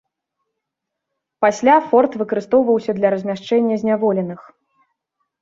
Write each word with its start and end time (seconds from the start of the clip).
Пасля 1.45 1.75
форт 1.91 2.11
выкарыстоўваўся 2.23 2.91
для 3.01 3.13
размяшчэння 3.17 3.75
зняволеных. 3.85 4.39